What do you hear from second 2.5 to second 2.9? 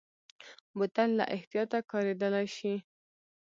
شي.